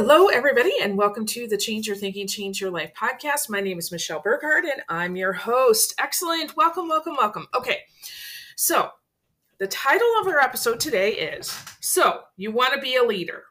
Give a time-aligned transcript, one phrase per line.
[0.00, 3.50] Hello, everybody, and welcome to the Change Your Thinking, Change Your Life podcast.
[3.50, 5.92] My name is Michelle Burkhard, and I'm your host.
[5.98, 6.56] Excellent.
[6.56, 7.48] Welcome, welcome, welcome.
[7.52, 7.80] Okay,
[8.54, 8.90] so
[9.58, 13.42] the title of our episode today is So, You Want to Be a Leader?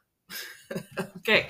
[1.17, 1.49] okay,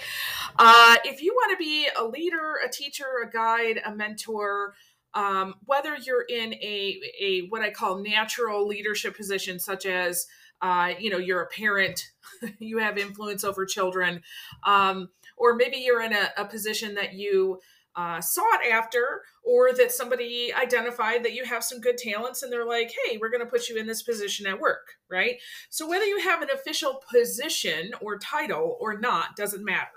[0.57, 4.73] uh, if you want to be a leader, a teacher, a guide, a mentor,
[5.13, 10.25] um, whether you're in a, a what I call natural leadership position, such as
[10.61, 12.01] uh, you know you're a parent
[12.59, 14.21] you have influence over children
[14.65, 17.59] um, or maybe you're in a, a position that you
[17.95, 22.67] uh, sought after or that somebody identified that you have some good talents and they're
[22.67, 25.37] like hey we're going to put you in this position at work right?
[25.69, 29.87] So whether you have an official position or title or not doesn't matter.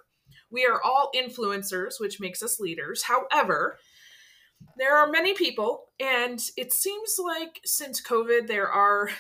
[0.51, 3.05] We are all influencers which makes us leaders.
[3.05, 3.79] However
[4.77, 9.11] there are many people and it seems like since covid there are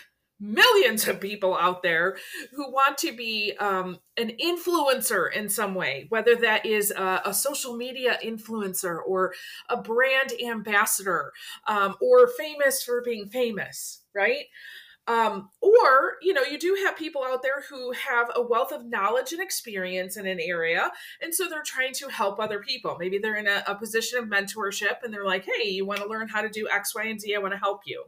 [0.40, 2.16] millions of people out there
[2.52, 7.34] who want to be um, an influencer in some way, whether that is a, a
[7.34, 9.34] social media influencer or
[9.68, 11.32] a brand ambassador
[11.66, 14.46] um, or famous for being famous, right?
[15.06, 18.86] Um, or, you know, you do have people out there who have a wealth of
[18.86, 20.90] knowledge and experience in an area.
[21.20, 22.96] And so they're trying to help other people.
[22.98, 26.06] Maybe they're in a, a position of mentorship and they're like, hey, you want to
[26.06, 27.34] learn how to do X, Y, and Z?
[27.34, 28.04] I want to help you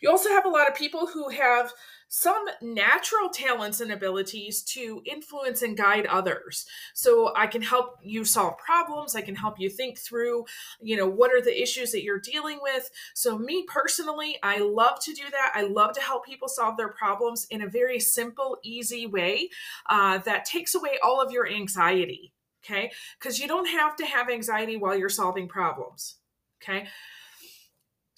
[0.00, 1.72] you also have a lot of people who have
[2.08, 6.66] some natural talents and abilities to influence and guide others.
[6.94, 10.46] So I can help you solve problems, I can help you think through,
[10.80, 12.90] you know, what are the issues that you're dealing with.
[13.14, 15.52] So me personally, I love to do that.
[15.54, 19.50] I love to help people solve their problems in a very simple, easy way
[19.90, 22.32] uh, that takes away all of your anxiety.
[22.64, 26.16] Okay, because you don't have to have anxiety while you're solving problems.
[26.60, 26.88] Okay.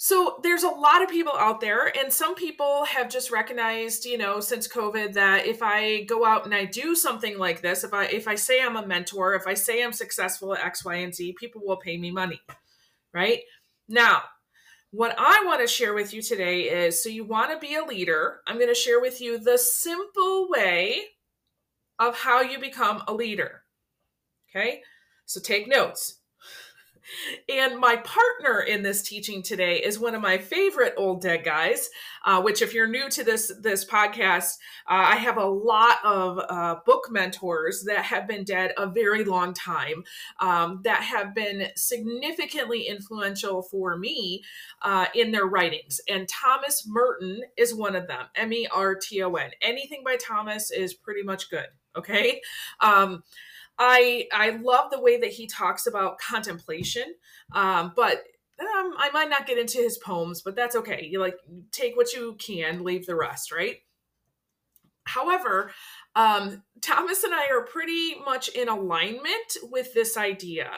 [0.02, 4.16] So there's a lot of people out there, and some people have just recognized, you
[4.16, 7.92] know, since COVID, that if I go out and I do something like this, if
[7.92, 10.94] I if I say I'm a mentor, if I say I'm successful at X, Y,
[10.94, 12.40] and Z, people will pay me money,
[13.12, 13.40] right?
[13.90, 14.22] Now,
[14.90, 17.84] what I want to share with you today is so you want to be a
[17.84, 18.40] leader.
[18.46, 21.02] I'm going to share with you the simple way
[21.98, 23.64] of how you become a leader.
[24.48, 24.80] Okay,
[25.26, 26.19] so take notes.
[27.48, 31.90] And my partner in this teaching today is one of my favorite old dead guys.
[32.22, 36.38] Uh, which, if you're new to this this podcast, uh, I have a lot of
[36.50, 40.04] uh, book mentors that have been dead a very long time,
[40.38, 44.42] um, that have been significantly influential for me
[44.82, 46.00] uh, in their writings.
[46.08, 48.26] And Thomas Merton is one of them.
[48.34, 49.50] M E R T O N.
[49.62, 51.68] Anything by Thomas is pretty much good.
[51.96, 52.42] Okay.
[52.80, 53.22] Um,
[53.80, 57.14] I I love the way that he talks about contemplation,
[57.52, 58.22] um, but
[58.60, 61.08] um, I might not get into his poems, but that's okay.
[61.10, 61.36] You like
[61.72, 63.78] take what you can, leave the rest, right?
[65.04, 65.72] However,
[66.14, 70.70] um, Thomas and I are pretty much in alignment with this idea.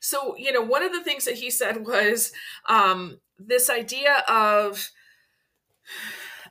[0.00, 2.32] So, you know, one of the things that he said was
[2.68, 4.90] um, this idea of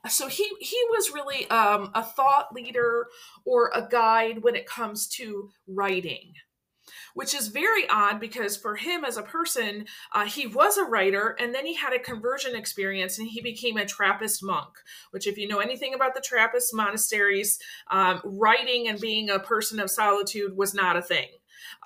[0.09, 3.07] so he he was really um, a thought leader
[3.45, 6.33] or a guide when it comes to writing
[7.13, 11.35] which is very odd because for him as a person, uh, he was a writer
[11.39, 14.69] and then he had a conversion experience and he became a Trappist monk.
[15.11, 17.59] Which, if you know anything about the Trappist monasteries,
[17.89, 21.27] um, writing and being a person of solitude was not a thing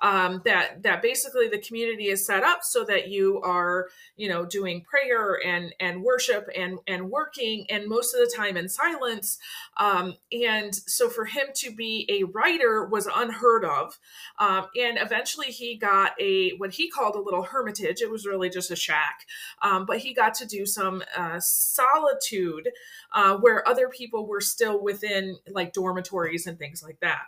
[0.02, 4.44] um, that that basically the community is set up so that you are you know
[4.44, 9.38] doing prayer and and worship and and working and most of the time in silence.
[9.78, 13.98] Um, and so for him to be a writer was unheard of.
[14.38, 18.00] Um, and eventually he got a what he called a little hermitage.
[18.00, 19.26] It was really just a shack.
[19.62, 22.70] Um, but he got to do some uh, solitude
[23.12, 27.24] uh, where other people were still within like dormitories and things like that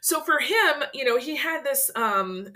[0.00, 2.48] so for him, you know, he had this um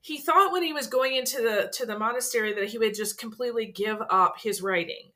[0.00, 3.18] he thought when he was going into the to the monastery that he would just
[3.18, 5.10] completely give up his writing.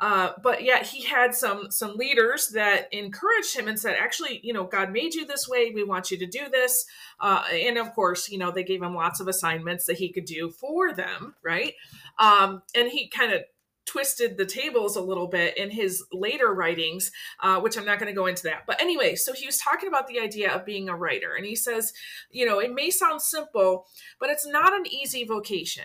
[0.00, 4.52] Uh, but yet he had some some leaders that encouraged him and said, actually, you
[4.52, 5.72] know, God made you this way.
[5.72, 6.86] We want you to do this.
[7.18, 10.24] Uh, and of course, you know, they gave him lots of assignments that he could
[10.24, 11.74] do for them, right?
[12.20, 13.42] Um, and he kind of
[13.88, 18.12] twisted the tables a little bit in his later writings, uh, which I'm not going
[18.12, 18.64] to go into that.
[18.66, 21.34] But anyway, so he was talking about the idea of being a writer.
[21.34, 21.92] And he says,
[22.30, 23.86] you know, it may sound simple,
[24.20, 25.84] but it's not an easy vocation.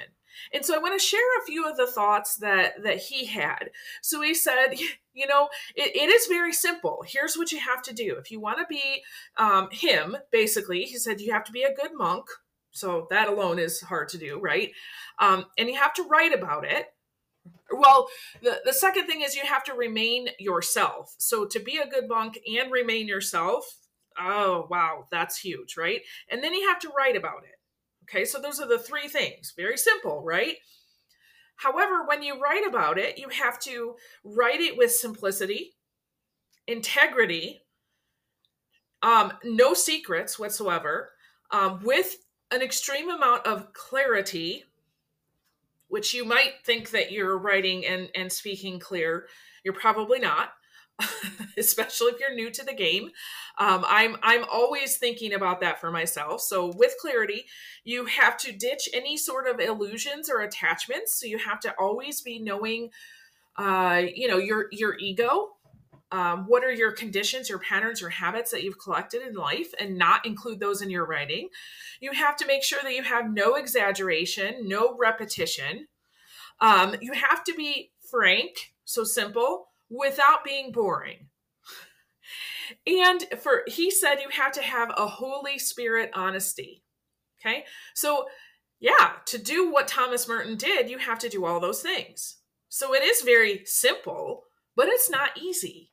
[0.51, 3.69] And so I want to share a few of the thoughts that that he had.
[4.01, 4.73] So he said,
[5.13, 7.03] you know, it, it is very simple.
[7.07, 8.15] Here's what you have to do.
[8.17, 9.03] If you want to be
[9.37, 12.25] um, him, basically, he said you have to be a good monk.
[12.71, 14.71] So that alone is hard to do, right?
[15.19, 16.87] Um, and you have to write about it
[17.71, 18.07] well
[18.41, 22.07] the, the second thing is you have to remain yourself so to be a good
[22.07, 23.77] monk and remain yourself
[24.19, 26.01] Oh, wow, that's huge, right?
[26.29, 27.59] And then you have to write about it.
[28.03, 29.53] Okay, so those are the three things.
[29.55, 30.55] Very simple, right?
[31.55, 35.75] However, when you write about it, you have to write it with simplicity,
[36.67, 37.61] integrity,
[39.01, 41.11] um, no secrets whatsoever,
[41.51, 42.17] um, with
[42.51, 44.63] an extreme amount of clarity,
[45.93, 49.27] which you might think that you're writing and, and speaking clear.
[49.63, 50.49] You're probably not.
[51.57, 53.09] especially if you're new to the game.
[53.59, 56.41] Um, I'm I'm always thinking about that for myself.
[56.41, 57.45] So with clarity,
[57.83, 61.19] you have to ditch any sort of illusions or attachments.
[61.19, 62.89] So you have to always be knowing,
[63.57, 65.49] uh, you know, your your ego.
[66.13, 69.97] Um, what are your conditions, your patterns, your habits that you've collected in life, and
[69.97, 71.49] not include those in your writing.
[72.01, 75.87] You have to make sure that you have no exaggeration, no repetition.
[76.61, 81.29] Um, you have to be frank, so simple without being boring.
[82.85, 86.83] And for he said you have to have a Holy Spirit honesty.
[87.39, 87.65] Okay?
[87.95, 88.25] So,
[88.79, 92.37] yeah, to do what Thomas Merton did, you have to do all those things.
[92.69, 94.43] So it is very simple,
[94.75, 95.89] but it's not easy.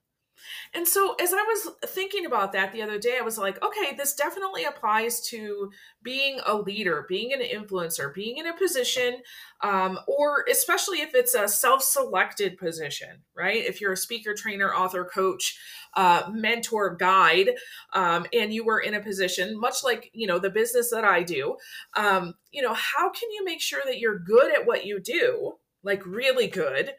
[0.74, 3.94] And so, as I was thinking about that the other day, I was like, okay,
[3.96, 5.70] this definitely applies to
[6.02, 9.18] being a leader, being an influencer, being in a position,
[9.62, 13.64] um, or especially if it's a self selected position, right?
[13.64, 15.58] If you're a speaker, trainer, author, coach,
[15.94, 17.50] uh, mentor, guide,
[17.94, 21.22] um, and you were in a position, much like, you know, the business that I
[21.22, 21.56] do,
[21.96, 25.54] um, you know, how can you make sure that you're good at what you do?
[25.82, 26.92] Like, really good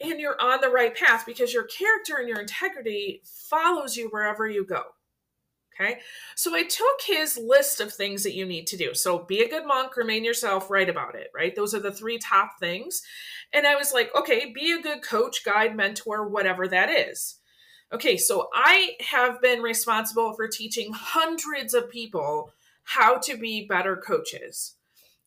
[0.00, 4.48] and you're on the right path because your character and your integrity follows you wherever
[4.48, 4.82] you go.
[5.80, 6.00] Okay.
[6.34, 8.94] So I took his list of things that you need to do.
[8.94, 11.54] So be a good monk, remain yourself, write about it, right?
[11.54, 13.00] Those are the three top things.
[13.52, 17.36] And I was like, okay, be a good coach, guide, mentor, whatever that is.
[17.92, 18.16] Okay.
[18.16, 22.50] So I have been responsible for teaching hundreds of people
[22.82, 24.74] how to be better coaches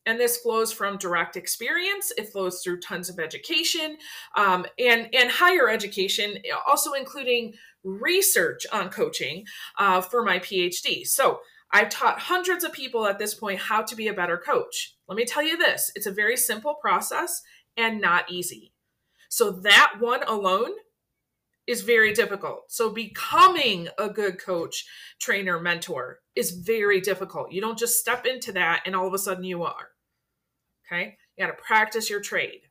[0.06, 3.98] and this flows from direct experience it flows through tons of education
[4.36, 6.38] um, and and higher education
[6.68, 7.54] also including
[7.84, 9.44] research on coaching
[9.78, 11.40] uh, for my phd so
[11.72, 15.16] i've taught hundreds of people at this point how to be a better coach let
[15.16, 17.42] me tell you this it's a very simple process
[17.78, 18.74] and not easy
[19.30, 20.72] so that one alone
[21.68, 22.64] is very difficult.
[22.70, 24.86] So becoming a good coach,
[25.20, 27.52] trainer, mentor is very difficult.
[27.52, 29.91] You don't just step into that and all of a sudden you are.
[30.92, 31.18] Okay.
[31.38, 32.62] You got to practice your trade.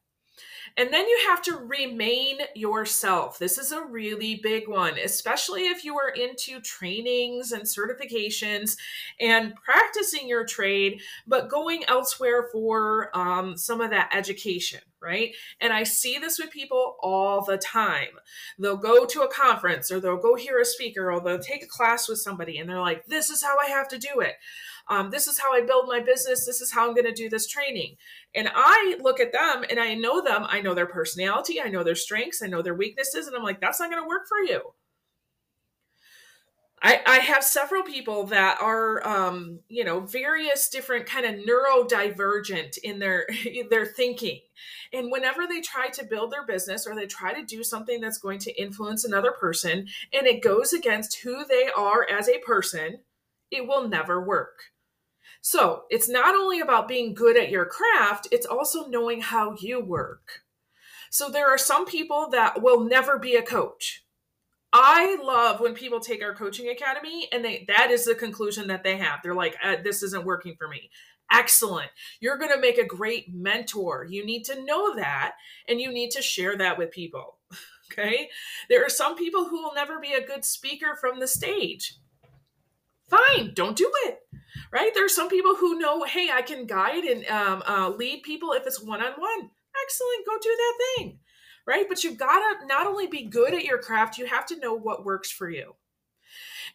[0.76, 3.38] And then you have to remain yourself.
[3.38, 8.76] This is a really big one, especially if you are into trainings and certifications
[9.18, 15.34] and practicing your trade, but going elsewhere for um, some of that education, right?
[15.60, 18.18] And I see this with people all the time.
[18.58, 21.68] They'll go to a conference or they'll go hear a speaker or they'll take a
[21.68, 24.34] class with somebody and they're like, this is how I have to do it.
[24.90, 26.44] Um, this is how I build my business.
[26.44, 27.96] This is how I'm going to do this training.
[28.34, 30.44] And I look at them and I know them.
[30.48, 31.60] I know their personality.
[31.62, 32.42] I know their strengths.
[32.42, 33.26] I know their weaknesses.
[33.26, 34.60] And I'm like, that's not going to work for you.
[36.82, 42.78] I, I have several people that are, um, you know, various different kind of neurodivergent
[42.78, 43.26] in their
[43.70, 44.40] their thinking,
[44.92, 48.18] and whenever they try to build their business or they try to do something that's
[48.18, 53.00] going to influence another person, and it goes against who they are as a person,
[53.50, 54.60] it will never work.
[55.40, 59.80] So it's not only about being good at your craft, it's also knowing how you
[59.80, 60.42] work.
[61.10, 64.04] So there are some people that will never be a coach.
[64.72, 68.84] I love when people take our coaching academy and they that is the conclusion that
[68.84, 69.18] they have.
[69.22, 70.90] They're like, uh, this isn't working for me.
[71.32, 71.90] Excellent.
[72.20, 74.06] You're going to make a great mentor.
[74.08, 75.34] You need to know that
[75.68, 77.38] and you need to share that with people.
[77.92, 78.30] Okay?
[78.68, 81.96] There are some people who will never be a good speaker from the stage.
[83.10, 84.20] Fine, don't do it
[84.72, 84.92] right?
[84.94, 88.52] There are some people who know, hey, I can guide and um, uh, lead people
[88.52, 89.50] if it's one on one.
[89.84, 91.18] Excellent, go do that thing,
[91.66, 91.86] right?
[91.88, 94.74] But you've got to not only be good at your craft, you have to know
[94.74, 95.74] what works for you.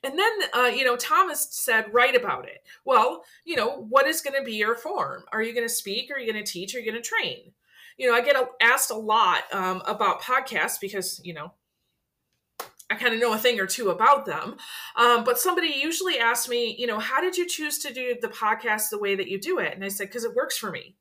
[0.03, 2.63] And then, uh, you know, Thomas said, write about it.
[2.83, 5.23] Well, you know, what is going to be your form?
[5.31, 6.11] Are you going to speak?
[6.11, 6.75] Are you going to teach?
[6.75, 7.53] Are you going to train?
[7.97, 11.53] You know, I get asked a lot um, about podcasts because, you know,
[12.89, 14.57] I kind of know a thing or two about them.
[14.95, 18.27] Um, but somebody usually asks me, you know, how did you choose to do the
[18.27, 19.73] podcast the way that you do it?
[19.73, 20.95] And I said, because it works for me.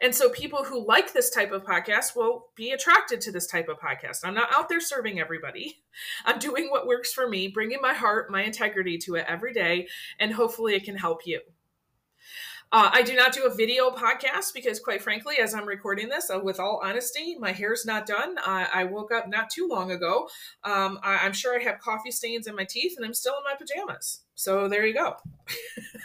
[0.00, 3.68] And so people who like this type of podcast will be attracted to this type
[3.68, 4.18] of podcast.
[4.24, 5.82] I'm not out there serving everybody.
[6.24, 9.88] I'm doing what works for me, bringing my heart, my integrity to it every day,
[10.20, 11.40] and hopefully it can help you.
[12.70, 16.30] Uh, I do not do a video podcast because, quite frankly, as I'm recording this,
[16.30, 18.36] uh, with all honesty, my hair's not done.
[18.44, 20.28] I woke up not too long ago.
[20.64, 23.44] Um, I- I'm sure I have coffee stains in my teeth and I'm still in
[23.44, 24.20] my pajamas.
[24.34, 25.16] So there you go.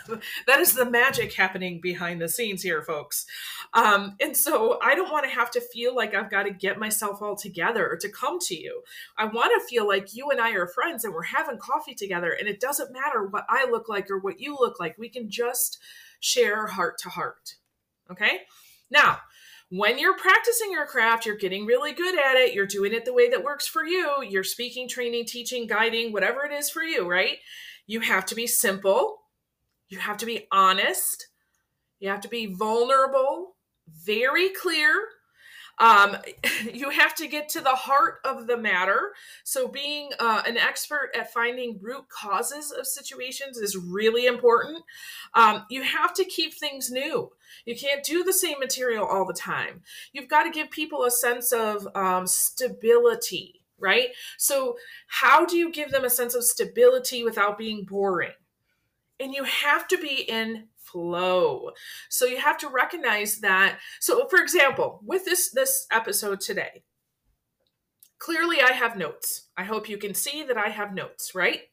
[0.48, 3.26] that is the magic happening behind the scenes here, folks.
[3.74, 6.80] Um, and so I don't want to have to feel like I've got to get
[6.80, 8.82] myself all together to come to you.
[9.18, 12.32] I want to feel like you and I are friends and we're having coffee together,
[12.32, 14.98] and it doesn't matter what I look like or what you look like.
[14.98, 15.78] We can just
[16.24, 17.56] share heart to heart.
[18.10, 18.42] Okay?
[18.90, 19.20] Now,
[19.70, 23.14] when you're practicing your craft, you're getting really good at it, you're doing it the
[23.14, 27.10] way that works for you, you're speaking, training, teaching, guiding, whatever it is for you,
[27.10, 27.40] right?
[27.88, 29.24] You have to be simple.
[29.90, 31.28] You have to be honest.
[32.00, 33.56] You have to be vulnerable,
[33.88, 34.94] very clear.
[35.80, 36.18] Um,
[36.74, 39.14] you have to get to the heart of the matter.
[39.44, 44.84] So, being uh, an expert at finding root causes of situations is really important.
[45.34, 47.32] Um, you have to keep things new.
[47.66, 49.82] You can't do the same material all the time.
[50.12, 54.10] You've got to give people a sense of um, stability right?
[54.38, 54.78] So,
[55.08, 58.32] how do you give them a sense of stability without being boring?
[59.20, 61.72] And you have to be in flow.
[62.10, 63.80] So you have to recognize that.
[64.00, 66.84] So for example, with this this episode today,
[68.20, 69.50] clearly I have notes.
[69.58, 71.64] I hope you can see that I have notes, right?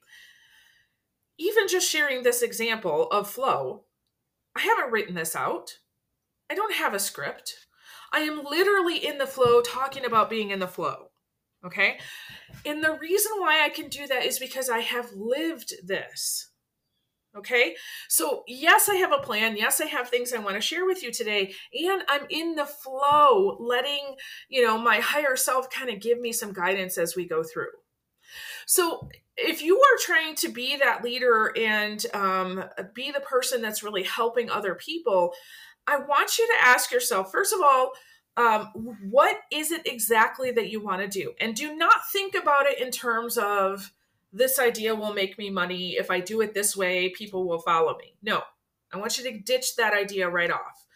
[1.38, 3.84] Even just sharing this example of flow,
[4.56, 5.78] I haven't written this out.
[6.50, 7.66] I don't have a script.
[8.12, 11.10] I am literally in the flow talking about being in the flow.
[11.64, 11.98] Okay.
[12.66, 16.49] And the reason why I can do that is because I have lived this.
[17.36, 17.76] Okay.
[18.08, 19.56] So, yes, I have a plan.
[19.56, 21.54] Yes, I have things I want to share with you today.
[21.72, 24.16] And I'm in the flow, letting,
[24.48, 27.70] you know, my higher self kind of give me some guidance as we go through.
[28.66, 33.82] So, if you are trying to be that leader and um, be the person that's
[33.82, 35.32] really helping other people,
[35.86, 37.92] I want you to ask yourself, first of all,
[38.36, 38.70] um,
[39.08, 41.32] what is it exactly that you want to do?
[41.40, 43.92] And do not think about it in terms of
[44.32, 45.92] this idea will make me money.
[45.92, 48.14] If I do it this way, people will follow me.
[48.22, 48.42] No,
[48.92, 50.86] I want you to ditch that idea right off.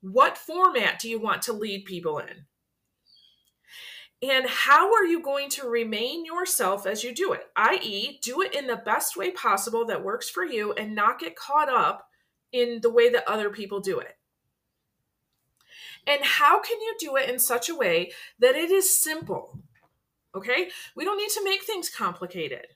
[0.00, 2.46] What format do you want to lead people in?
[4.22, 7.42] And how are you going to remain yourself as you do it?
[7.56, 11.36] I.e., do it in the best way possible that works for you and not get
[11.36, 12.06] caught up
[12.52, 14.16] in the way that other people do it.
[16.06, 19.58] And how can you do it in such a way that it is simple?
[20.34, 22.66] Okay, we don't need to make things complicated.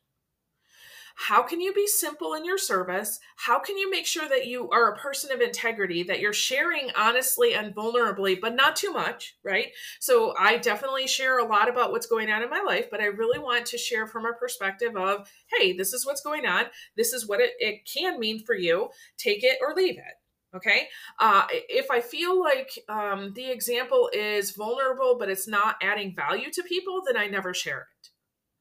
[1.20, 3.18] How can you be simple in your service?
[3.34, 6.90] How can you make sure that you are a person of integrity, that you're sharing
[6.96, 9.72] honestly and vulnerably, but not too much, right?
[9.98, 13.06] So, I definitely share a lot about what's going on in my life, but I
[13.06, 16.66] really want to share from a perspective of, hey, this is what's going on.
[16.96, 18.90] This is what it, it can mean for you.
[19.16, 20.14] Take it or leave it.
[20.56, 20.88] Okay.
[21.20, 26.50] Uh, if I feel like um, the example is vulnerable, but it's not adding value
[26.52, 28.08] to people, then I never share it.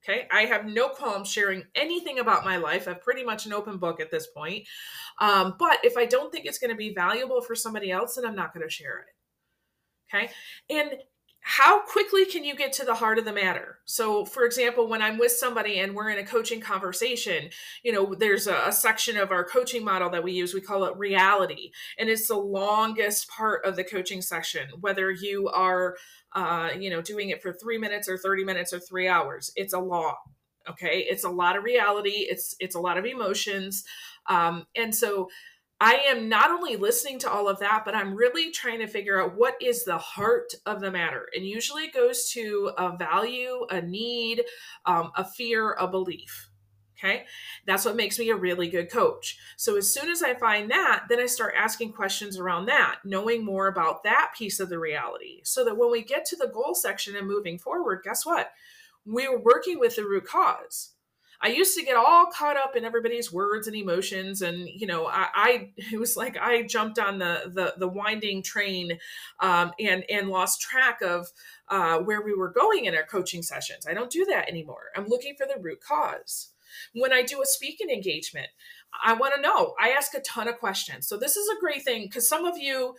[0.03, 0.27] Okay.
[0.31, 2.87] I have no qualm sharing anything about my life.
[2.87, 4.67] I'm pretty much an open book at this point.
[5.19, 8.25] Um, but if I don't think it's going to be valuable for somebody else, then
[8.25, 10.15] I'm not going to share it.
[10.15, 10.31] Okay.
[10.69, 10.91] And
[11.49, 13.79] how quickly can you get to the heart of the matter?
[13.85, 17.51] So for example when i'm with somebody and we're in a coaching conversation
[17.83, 20.83] you know there's a, a, section of our coaching model that we use we call
[20.83, 21.71] it reality.
[21.97, 25.95] And it's the longest part of the coaching session whether you are
[26.33, 29.53] uh, you know doing it for three minutes or 30 minutes or three hours.
[29.55, 30.17] It's a lot
[30.69, 31.05] okay?
[31.09, 32.27] It's a lot of reality.
[32.29, 33.85] It's it's a lot of emotions.
[34.27, 35.29] Um, and so
[35.79, 39.21] I am not only listening to all of that, but I'm really trying to figure
[39.21, 41.27] out what is the heart of the matter.
[41.35, 44.43] And usually it goes to a value, a need,
[44.85, 46.49] um, a fear, a belief.
[46.97, 47.25] Okay.
[47.67, 49.37] That's what makes me a really good coach.
[49.55, 53.45] So as soon as I find that, then I start asking questions around that, knowing
[53.45, 55.41] more about that piece of the reality.
[55.43, 58.49] So that when we get to the goal section and moving forward, guess what?
[59.05, 60.93] We're working with the root cause
[61.41, 65.07] I used to get all caught up in everybody's words and emotions, and you know,
[65.07, 68.99] I, I it was like I jumped on the the, the winding train,
[69.39, 71.27] um, and and lost track of
[71.69, 73.85] uh, where we were going in our coaching sessions.
[73.87, 74.91] I don't do that anymore.
[74.95, 76.49] I'm looking for the root cause.
[76.93, 78.47] When I do a speaking engagement,
[79.03, 79.73] I want to know.
[79.79, 81.07] I ask a ton of questions.
[81.07, 82.95] So this is a great thing because some of you,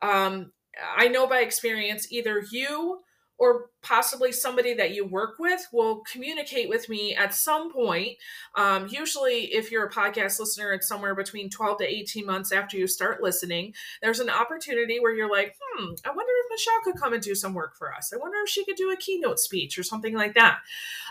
[0.00, 0.52] um,
[0.96, 3.00] I know by experience, either you
[3.40, 8.18] or possibly somebody that you work with will communicate with me at some point.
[8.54, 12.76] Um, usually, if you're a podcast listener, it's somewhere between 12 to 18 months after
[12.76, 13.72] you start listening.
[14.02, 17.34] There's an opportunity where you're like, hmm, I wonder if Michelle could come and do
[17.34, 18.12] some work for us.
[18.12, 20.58] I wonder if she could do a keynote speech or something like that.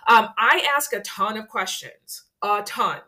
[0.07, 3.01] Um, I ask a ton of questions, a ton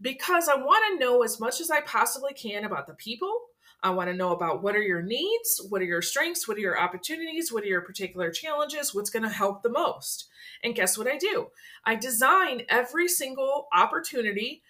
[0.00, 3.47] because I want to know as much as I possibly can about the people.
[3.82, 6.60] I want to know about what are your needs, what are your strengths, what are
[6.60, 10.28] your opportunities, what are your particular challenges, what's going to help the most.
[10.64, 11.48] And guess what I do?
[11.84, 14.62] I design every single opportunity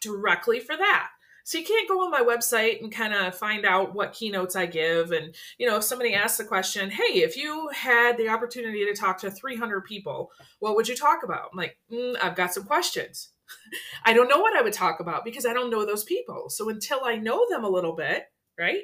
[0.00, 1.08] directly for that.
[1.44, 4.66] So you can't go on my website and kind of find out what keynotes I
[4.66, 5.12] give.
[5.12, 8.94] And, you know, if somebody asks the question, hey, if you had the opportunity to
[8.94, 11.50] talk to 300 people, what would you talk about?
[11.52, 13.28] I'm like, mm, I've got some questions.
[14.04, 16.50] I don't know what I would talk about because I don't know those people.
[16.50, 18.24] So until I know them a little bit,
[18.58, 18.82] right,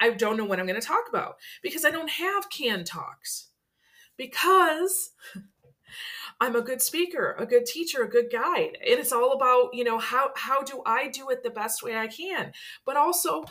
[0.00, 3.48] I don't know what I'm going to talk about because I don't have canned talks.
[4.16, 5.10] Because
[6.40, 8.78] I'm a good speaker, a good teacher, a good guide.
[8.80, 11.96] And it's all about, you know, how how do I do it the best way
[11.96, 12.52] I can?
[12.84, 13.44] But also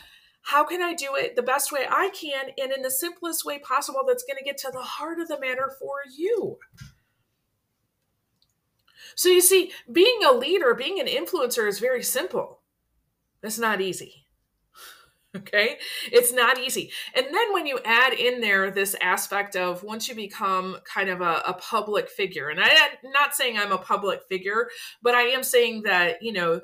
[0.44, 3.60] how can I do it the best way I can and in the simplest way
[3.60, 6.58] possible that's going to get to the heart of the matter for you?
[9.15, 12.62] So you see, being a leader, being an influencer is very simple.
[13.42, 14.23] It's not easy.
[15.38, 15.78] Okay.
[16.12, 16.92] It's not easy.
[17.16, 21.22] And then when you add in there this aspect of once you become kind of
[21.22, 24.70] a, a public figure, and I, I'm not saying I'm a public figure,
[25.02, 26.62] but I am saying that, you know,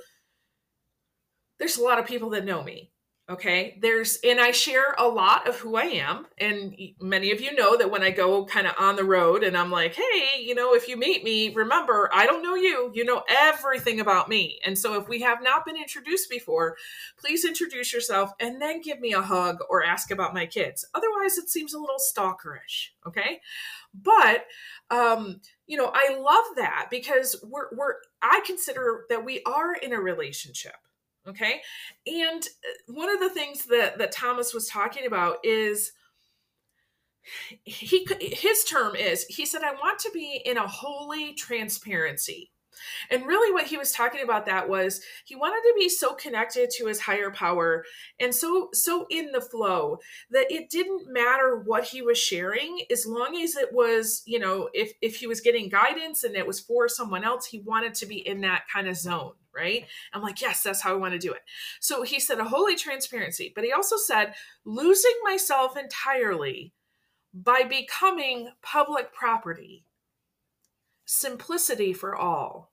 [1.60, 2.92] there's a lot of people that know me
[3.30, 7.54] okay there's and i share a lot of who i am and many of you
[7.56, 10.56] know that when i go kind of on the road and i'm like hey you
[10.56, 14.60] know if you meet me remember i don't know you you know everything about me.
[14.66, 16.78] And so if we have not been introduced before
[17.18, 20.86] please introduce yourself and then give me a hug or ask about my kids.
[20.94, 23.42] Otherwise it seems a little stalkerish okay?
[23.94, 24.46] But
[24.92, 29.94] um you know i love that because we're we're i consider that we are in
[29.94, 30.74] a relationship
[31.30, 31.62] Okay.
[32.08, 35.92] And uh, one of the things that, that Thomas was talking about is
[37.64, 42.50] he his term is he said i want to be in a holy transparency
[43.10, 46.70] and really, what he was talking about that was he wanted to be so connected
[46.72, 47.84] to his higher power
[48.20, 49.98] and so so in the flow
[50.32, 54.70] that it didn't matter what he was sharing as long as it was, you know,
[54.74, 58.06] if if he was getting guidance and it was for someone else, he wanted to
[58.06, 59.86] be in that kind of zone right?
[60.14, 61.42] I'm like, yes, that's how I want to do it.
[61.80, 64.34] So he said a holy transparency, but he also said
[64.66, 66.74] losing myself entirely
[67.34, 69.86] by becoming public property,
[71.06, 72.72] simplicity for all.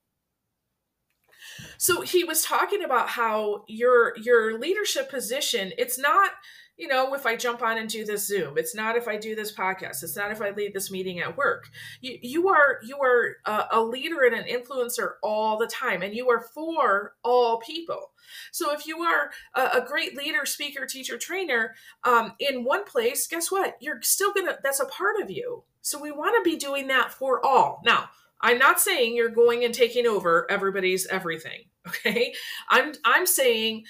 [1.78, 6.30] So he was talking about how your your leadership position, it's not,
[6.76, 9.34] you know, if I jump on and do this Zoom, it's not if I do
[9.34, 11.70] this podcast, it's not if I lead this meeting at work.
[12.00, 16.14] You you are you are a, a leader and an influencer all the time, and
[16.14, 18.10] you are for all people.
[18.52, 23.26] So if you are a, a great leader, speaker, teacher, trainer um, in one place,
[23.26, 23.76] guess what?
[23.80, 24.58] You're still gonna.
[24.62, 25.64] That's a part of you.
[25.80, 27.80] So we want to be doing that for all.
[27.84, 28.10] Now,
[28.40, 31.64] I'm not saying you're going and taking over everybody's everything.
[31.86, 32.34] Okay.
[32.68, 33.84] I'm I'm saying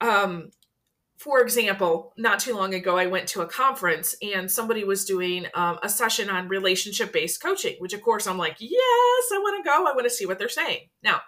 [0.00, 0.48] um
[1.24, 5.46] for example, not too long ago, I went to a conference and somebody was doing
[5.54, 9.64] um, a session on relationship based coaching, which, of course, I'm like, yes, I want
[9.64, 9.86] to go.
[9.86, 10.90] I want to see what they're saying.
[11.02, 11.22] Now,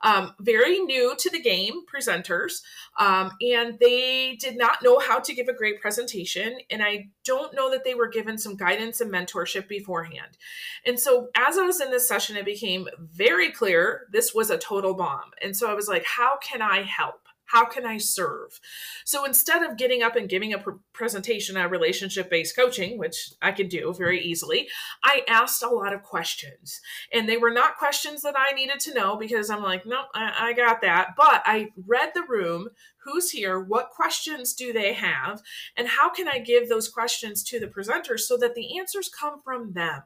[0.00, 2.62] um, very new to the game presenters,
[2.98, 6.56] um, and they did not know how to give a great presentation.
[6.70, 10.38] And I don't know that they were given some guidance and mentorship beforehand.
[10.86, 14.56] And so, as I was in this session, it became very clear this was a
[14.56, 15.32] total bomb.
[15.42, 17.23] And so, I was like, how can I help?
[17.46, 18.58] How can I serve?
[19.04, 23.32] So instead of getting up and giving a pr- presentation on relationship based coaching, which
[23.42, 24.68] I could do very easily,
[25.02, 26.80] I asked a lot of questions.
[27.12, 30.48] And they were not questions that I needed to know because I'm like, no, I,
[30.48, 31.14] I got that.
[31.16, 32.68] But I read the room
[33.04, 35.42] who's here, what questions do they have,
[35.76, 39.42] and how can I give those questions to the presenters so that the answers come
[39.42, 40.02] from them?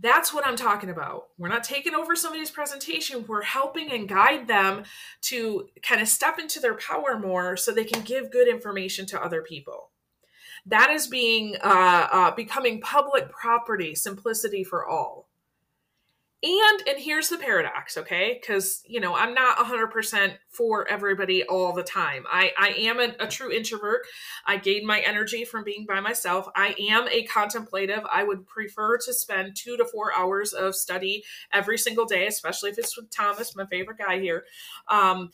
[0.00, 1.28] That's what I'm talking about.
[1.38, 3.24] We're not taking over somebody's presentation.
[3.26, 4.84] We're helping and guide them
[5.22, 9.22] to kind of step into their power more so they can give good information to
[9.22, 9.90] other people.
[10.66, 15.28] That is being uh, uh, becoming public property, simplicity for all
[16.40, 18.38] and and here's the paradox okay?
[18.40, 22.24] Because you know i'm not 100% for everybody all the time.
[22.30, 24.02] I i am a, a, true introvert.
[24.46, 26.48] I gain my energy from being by myself.
[26.54, 28.04] I am a contemplative.
[28.12, 32.70] I would prefer to spend two to four hours of study every single day especially
[32.70, 34.44] if it's with thomas my favorite guy here.
[34.88, 35.30] Um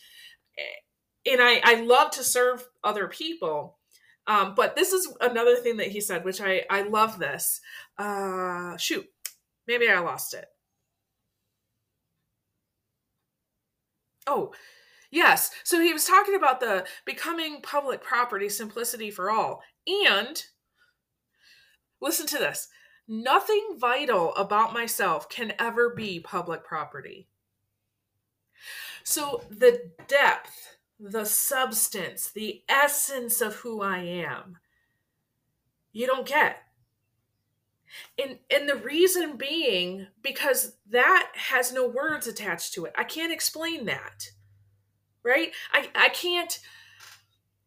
[1.27, 3.79] and i i love to serve other people.
[4.27, 7.61] Um but this is another thing that he said which i i love this.
[7.99, 9.05] Uh shoot
[9.67, 10.47] maybe i lost it
[14.27, 14.53] Oh,
[15.11, 15.51] yes.
[15.65, 19.63] So he was talking about the becoming public property simplicity for all.
[19.87, 20.43] And
[22.01, 22.69] listen to this
[23.07, 27.29] nothing vital about myself can ever be public property.
[29.03, 34.57] So the depth, the substance, the essence of who I am,
[35.93, 36.64] you don't get.
[38.23, 42.95] And and the reason being because that has no words attached to it.
[42.97, 44.31] I can't explain that.
[45.23, 45.53] Right?
[45.73, 46.59] I I can't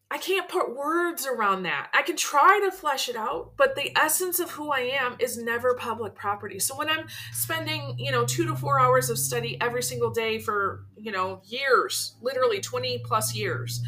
[0.10, 1.90] I can't put words around that.
[1.94, 5.38] I can try to flesh it out, but the essence of who I am is
[5.38, 6.60] never public property.
[6.60, 10.40] So when I'm spending, you know, 2 to 4 hours of study every single day
[10.40, 13.82] for, you know, years, literally 20 plus years,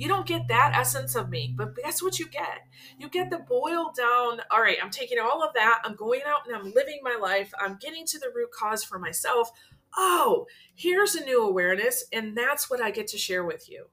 [0.00, 2.66] you don't get that essence of me, but that's what you get.
[2.98, 6.46] You get the boiled down, all right, I'm taking all of that, I'm going out
[6.46, 9.50] and I'm living my life, I'm getting to the root cause for myself.
[9.94, 13.88] Oh, here's a new awareness, and that's what I get to share with you.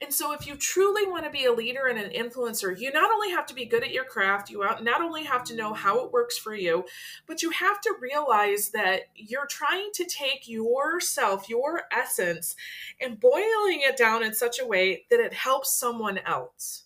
[0.00, 3.10] And so, if you truly want to be a leader and an influencer, you not
[3.10, 6.04] only have to be good at your craft, you not only have to know how
[6.04, 6.84] it works for you,
[7.26, 12.56] but you have to realize that you're trying to take yourself, your essence,
[13.00, 16.84] and boiling it down in such a way that it helps someone else.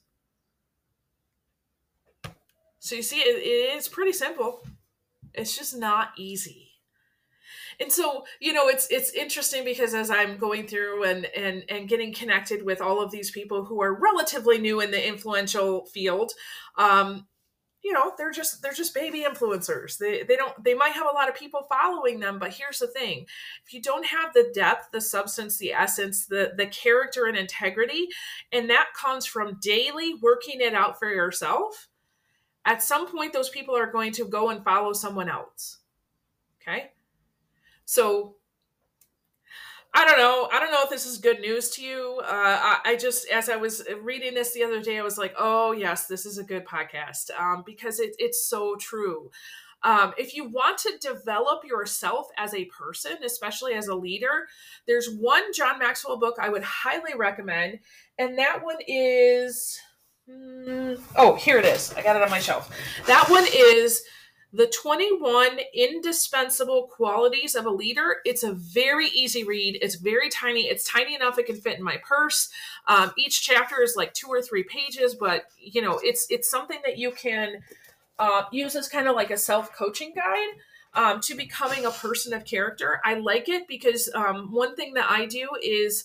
[2.78, 4.62] So, you see, it, it is pretty simple,
[5.34, 6.69] it's just not easy
[7.80, 11.88] and so you know it's it's interesting because as i'm going through and and and
[11.88, 16.32] getting connected with all of these people who are relatively new in the influential field
[16.76, 17.26] um
[17.82, 19.96] you know they're just they're just baby influencers.
[19.98, 22.86] They they don't they might have a lot of people following them but here's the
[22.86, 23.26] thing.
[23.66, 28.08] If you don't have the depth the substance the essence the the character and integrity
[28.52, 31.88] and that comes from daily working it out for yourself
[32.66, 35.78] at some point those people are going to go and follow someone else.
[36.60, 36.90] Okay
[37.90, 38.36] so
[39.92, 40.48] I don't know.
[40.52, 42.20] I don't know if this is good news to you.
[42.22, 45.34] Uh, I, I, just, as I was reading this the other day, I was like,
[45.36, 49.32] oh, yes, this is a good podcast um, because it, it's so true.
[49.82, 54.46] Um, if you want to develop yourself as a person, especially as a leader,
[54.86, 57.80] there's one John Maxwell book I would highly recommend,
[58.20, 59.80] and that one is.
[60.30, 61.92] Hmm, oh, here it is.
[61.94, 62.70] I got it on my shelf.
[63.08, 64.04] That one is
[64.52, 68.16] the 21 indispensable qualities of a leader.
[68.24, 69.78] It's a very easy read.
[69.80, 70.66] It's very tiny.
[70.66, 72.50] It's tiny enough it can fit in my purse.
[72.88, 76.80] Um, each chapter is like two or three pages, but you know, it's it's something
[76.84, 77.62] that you can
[78.18, 80.48] uh, use as kind of like a self coaching guide.
[80.92, 83.00] Um, to becoming a person of character.
[83.04, 86.04] I like it because um, one thing that I do is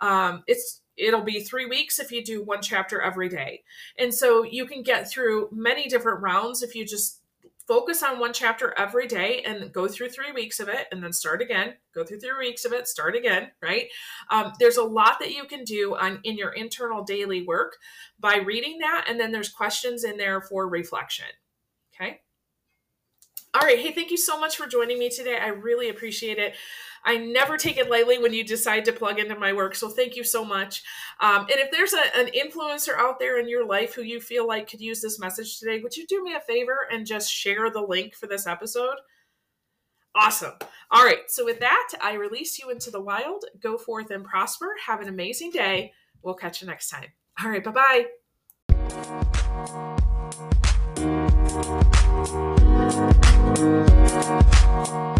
[0.00, 3.62] um, it's it'll be three weeks if you do one chapter every day,
[3.98, 7.20] and so you can get through many different rounds if you just
[7.66, 11.12] focus on one chapter every day and go through three weeks of it and then
[11.12, 13.88] start again go through three weeks of it start again right?
[14.30, 17.76] Um, there's a lot that you can do on in your internal daily work
[18.18, 21.26] by reading that and then there's questions in there for reflection
[21.94, 22.20] okay?
[23.54, 25.38] All right hey thank you so much for joining me today.
[25.40, 26.54] I really appreciate it
[27.06, 29.76] I never take it lightly when you decide to plug into my work.
[29.76, 30.82] So thank you so much.
[31.20, 34.46] Um, and if there's a, an influencer out there in your life who you feel
[34.46, 37.70] like could use this message today, would you do me a favor and just share
[37.70, 38.96] the link for this episode?
[40.16, 40.54] Awesome.
[40.90, 41.20] All right.
[41.28, 43.44] So, with that, I release you into the wild.
[43.60, 44.74] Go forth and prosper.
[44.86, 45.92] Have an amazing day.
[46.22, 47.12] We'll catch you next time.
[47.42, 47.62] All right.
[47.62, 48.06] Bye
[54.96, 55.15] bye.